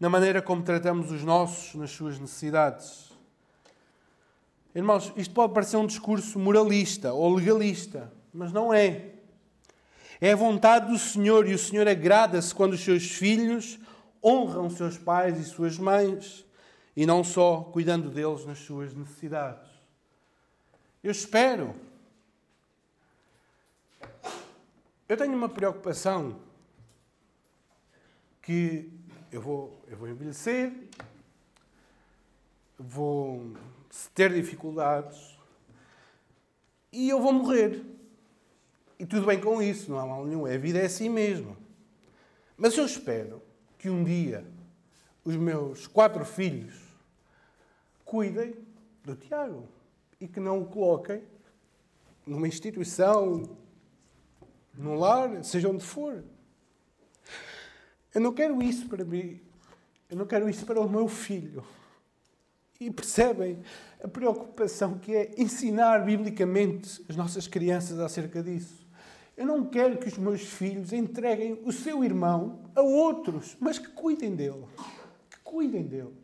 [0.00, 3.07] Na maneira como tratamos os nossos nas suas necessidades.
[4.78, 9.10] Irmãos, isto pode parecer um discurso moralista ou legalista, mas não é.
[10.20, 13.76] É a vontade do Senhor e o Senhor agrada-se quando os seus filhos
[14.22, 16.46] honram seus pais e suas mães
[16.96, 19.68] e não só cuidando deles nas suas necessidades.
[21.02, 21.74] Eu espero.
[25.08, 26.38] Eu tenho uma preocupação
[28.40, 28.88] que
[29.32, 30.72] eu vou, eu vou envelhecer,
[32.78, 33.56] vou
[34.14, 35.38] ter dificuldades
[36.92, 37.84] e eu vou morrer.
[38.98, 40.46] E tudo bem com isso, não há mal nenhum.
[40.46, 41.56] A vida é assim mesmo.
[42.56, 43.42] Mas eu espero
[43.78, 44.44] que um dia
[45.24, 46.74] os meus quatro filhos
[48.04, 48.54] cuidem
[49.04, 49.68] do Tiago
[50.20, 51.22] e que não o coloquem
[52.26, 53.56] numa instituição,
[54.74, 56.24] num lar, seja onde for.
[58.14, 59.40] Eu não quero isso para mim.
[60.10, 61.64] Eu não quero isso para o meu filho.
[62.80, 63.58] E percebem
[64.02, 68.86] a preocupação que é ensinar biblicamente as nossas crianças acerca disso.
[69.36, 73.88] Eu não quero que os meus filhos entreguem o seu irmão a outros, mas que
[73.88, 74.64] cuidem dele.
[75.30, 76.14] Que cuidem dele.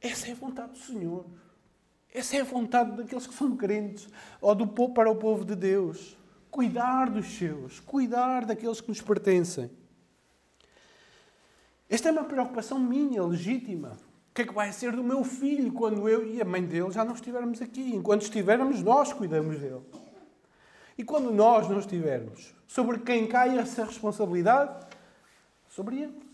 [0.00, 1.26] Essa é a vontade do Senhor.
[2.12, 4.08] Essa é a vontade daqueles que são crentes,
[4.40, 6.16] ou do povo para o povo de Deus.
[6.50, 9.68] Cuidar dos seus, cuidar daqueles que nos pertencem.
[11.94, 13.90] Esta é uma preocupação minha, legítima.
[14.30, 16.90] O que é que vai ser do meu filho quando eu e a mãe dele
[16.90, 17.94] já não estivermos aqui?
[17.94, 19.80] Enquanto estivermos, nós cuidamos dele.
[20.98, 24.84] E quando nós não estivermos, sobre quem cai essa responsabilidade?
[25.68, 26.24] Sobre eles.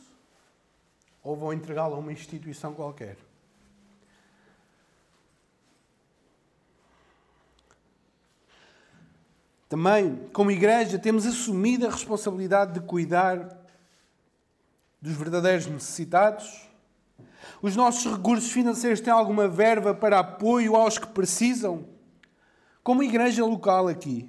[1.22, 3.18] Ou vão entregá-la a uma instituição qualquer.
[9.68, 13.59] Também, como igreja, temos assumido a responsabilidade de cuidar
[15.00, 16.68] dos verdadeiros necessitados.
[17.62, 21.86] Os nossos recursos financeiros têm alguma verba para apoio aos que precisam?
[22.82, 24.28] Como igreja local aqui,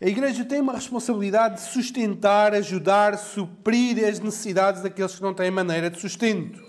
[0.00, 5.50] a igreja tem uma responsabilidade de sustentar, ajudar, suprir as necessidades daqueles que não têm
[5.50, 6.62] maneira de sustento.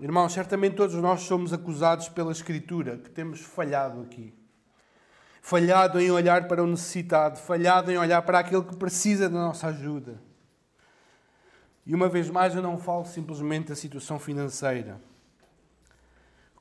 [0.00, 4.32] Irmãos, certamente todos nós somos acusados pela Escritura que temos falhado aqui.
[5.42, 9.68] Falhado em olhar para o necessitado, falhado em olhar para aquele que precisa da nossa
[9.68, 10.27] ajuda.
[11.88, 15.00] E uma vez mais, eu não falo simplesmente da situação financeira.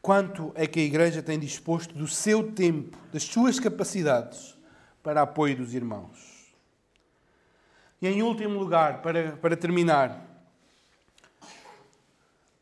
[0.01, 4.57] Quanto é que a Igreja tem disposto do seu tempo, das suas capacidades,
[5.03, 6.55] para apoio dos irmãos.
[8.01, 10.25] E em último lugar, para, para terminar,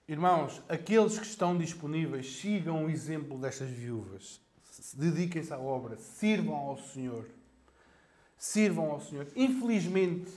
[0.07, 4.41] irmãos, aqueles que estão disponíveis, sigam o exemplo destas viúvas.
[4.95, 7.28] Dediquem-se à obra, sirvam ao Senhor.
[8.39, 9.28] Sirvam ao Senhor.
[9.36, 10.32] Infelizmente,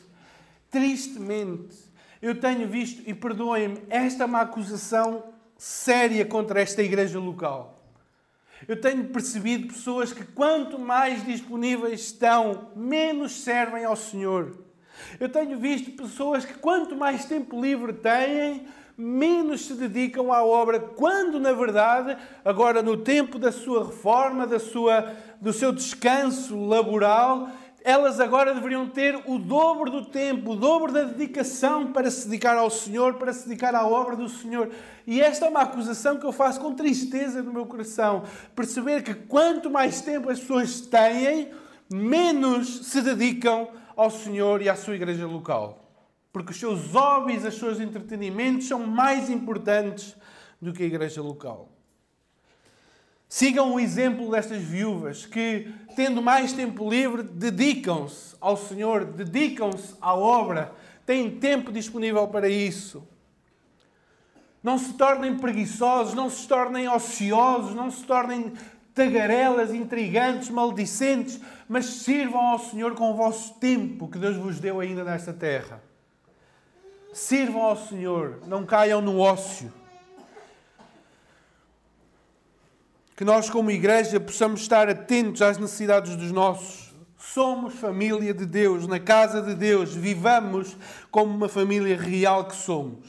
[0.71, 1.88] tristemente,
[2.21, 5.25] eu tenho visto, e perdoem-me, esta é uma acusação
[5.57, 7.79] séria contra esta igreja local.
[8.67, 14.59] Eu tenho percebido pessoas que, quanto mais disponíveis estão, menos servem ao Senhor.
[15.21, 18.67] Eu tenho visto pessoas que, quanto mais tempo livre têm,
[18.97, 24.59] menos se dedicam à obra, quando, na verdade, agora no tempo da sua reforma, da
[24.59, 27.49] sua, do seu descanso laboral,
[27.89, 32.55] elas agora deveriam ter o dobro do tempo, o dobro da dedicação para se dedicar
[32.59, 34.69] ao Senhor, para se dedicar à obra do Senhor.
[35.07, 38.25] E esta é uma acusação que eu faço com tristeza no meu coração.
[38.55, 41.51] Perceber que quanto mais tempo as pessoas têm,
[41.91, 45.83] menos se dedicam ao Senhor e à sua igreja local.
[46.31, 50.15] Porque os seus hobbies, os seus entretenimentos são mais importantes
[50.61, 51.78] do que a igreja local.
[53.29, 60.15] Sigam o exemplo destas viúvas que, tendo mais tempo livre, dedicam-se ao Senhor, dedicam-se à
[60.15, 60.73] obra,
[61.05, 63.07] têm tempo disponível para isso.
[64.63, 68.55] Não se tornem preguiçosos, não se tornem ociosos, não se tornem
[68.95, 74.81] tagarelas, intrigantes, maledicentes, mas sirvam ao Senhor com o vosso tempo que Deus vos deu
[74.81, 75.83] ainda nesta terra.
[77.13, 79.73] Sirvam ao Senhor, não caiam no ócio.
[83.19, 86.95] Que nós, como igreja, possamos estar atentos às necessidades dos nossos.
[87.19, 90.77] Somos família de Deus, na casa de Deus, vivamos
[91.11, 93.05] como uma família real que somos.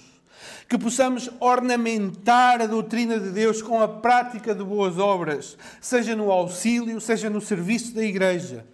[0.68, 6.32] Que possamos ornamentar a doutrina de Deus com a prática de boas obras, seja no
[6.32, 8.66] auxílio, seja no serviço da igreja.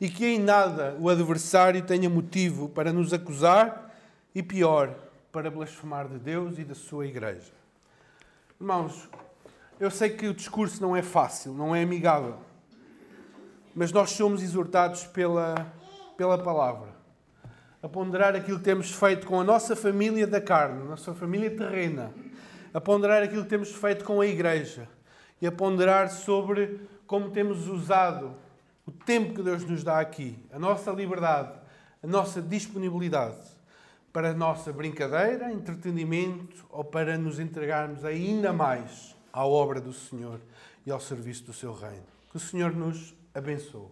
[0.00, 3.94] E que em nada o adversário tenha motivo para nos acusar
[4.34, 4.92] e, pior,
[5.30, 7.52] para blasfemar de Deus e da sua igreja.
[8.60, 9.08] Irmãos,
[9.80, 12.36] eu sei que o discurso não é fácil, não é amigável,
[13.74, 15.72] mas nós somos exortados pela,
[16.18, 16.90] pela palavra
[17.82, 21.50] a ponderar aquilo que temos feito com a nossa família da carne, a nossa família
[21.50, 22.12] terrena,
[22.74, 24.86] a ponderar aquilo que temos feito com a igreja
[25.40, 28.34] e a ponderar sobre como temos usado
[28.84, 31.58] o tempo que Deus nos dá aqui, a nossa liberdade,
[32.02, 33.38] a nossa disponibilidade
[34.12, 40.40] para a nossa brincadeira, entretenimento ou para nos entregarmos ainda mais à obra do Senhor
[40.86, 42.06] e ao serviço do seu reino.
[42.30, 43.88] Que o Senhor nos abençoe.